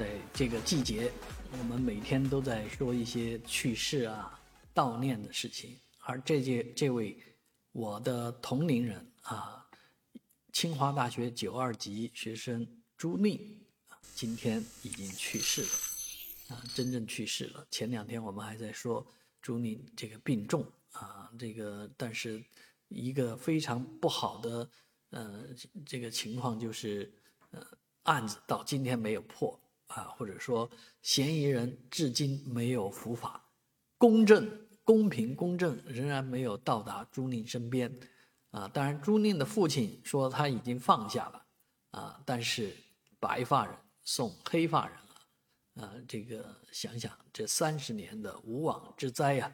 [0.00, 1.12] 在这个季节，
[1.52, 4.40] 我们每天都在说一些去世啊、
[4.74, 5.78] 悼念的事情。
[5.98, 7.22] 而这届这位
[7.72, 9.68] 我的同龄人啊，
[10.54, 12.66] 清华大学九二级学生
[12.96, 13.60] 朱令，
[14.14, 17.66] 今天已经去世了，啊，真正去世了。
[17.70, 19.06] 前两天我们还在说
[19.42, 22.42] 朱令这个病重啊，这个但是
[22.88, 24.70] 一个非常不好的
[25.10, 25.44] 呃
[25.84, 27.12] 这个情况就是
[27.50, 27.62] 呃
[28.04, 29.60] 案子到今天没有破。
[29.90, 30.70] 啊，或者说
[31.02, 33.44] 嫌疑人至今没有伏法，
[33.98, 34.48] 公正、
[34.84, 37.92] 公平、公正仍然没有到达朱令身边，
[38.52, 41.46] 啊，当然朱令的父亲说他已经放下了，
[41.90, 42.72] 啊，但是
[43.18, 49.52] 白发人送黑发人了，啊，这个想想这三十年的无妄之灾呀，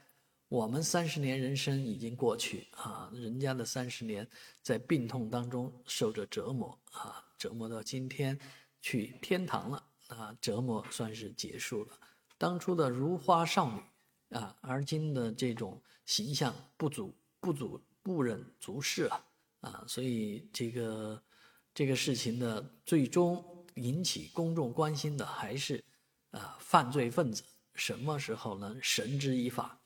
[0.49, 4.29] 我们三十年人生已经过去啊，人家的三十年
[4.61, 8.39] 在病痛当中受着折磨啊，折磨到今天
[8.83, 9.83] 去天堂了。
[10.09, 11.99] 啊，折磨算是结束了。
[12.39, 19.25] 当初的如花少女，啊，而今的这种形象不足、不足、不忍足视啊，
[19.63, 21.21] 啊，所以这个
[21.75, 25.83] 这个事情的最终引起公众关心的还是
[26.31, 27.43] 啊，犯罪分子
[27.75, 29.81] 什么时候能绳之以法？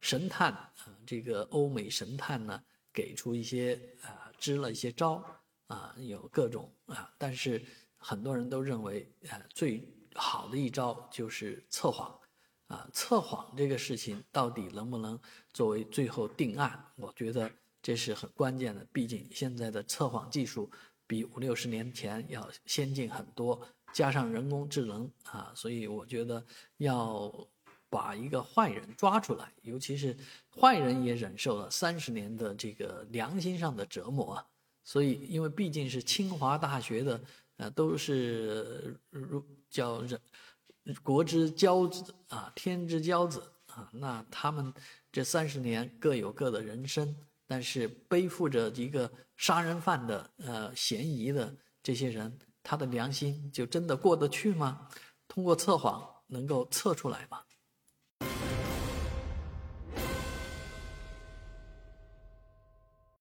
[0.00, 5.24] 神探啊，这个欧美神探呢，给出一些啊，支了一些招
[5.68, 7.64] 啊，有各种啊，但是。
[8.02, 12.18] 很多人都认为，呃，最好的一招就是测谎，
[12.66, 15.18] 啊，测谎这个事情到底能不能
[15.52, 16.84] 作为最后定案？
[16.96, 18.84] 我觉得这是很关键的。
[18.92, 20.68] 毕竟现在的测谎技术
[21.06, 26.44] 比五六十年前要先进很多，加上人工智能，啊，所以我觉得
[26.78, 27.32] 要
[27.88, 30.16] 把一个坏人抓出来，尤其是
[30.60, 34.46] 坏人也忍受了三十年的这个良心上的折磨啊。
[34.84, 37.22] 所以，因为毕竟是清华大学的。
[37.62, 40.20] 啊，都是如叫人
[41.02, 43.88] 国之骄子啊，天之骄子啊。
[43.92, 44.72] 那他们
[45.10, 47.14] 这三十年各有各的人生，
[47.46, 54.88] 但是背负着一个杀人犯的呃嫌疑的这些人，他的良心就真的过得去吗？
[55.28, 57.42] 通过测谎能够测出来吗？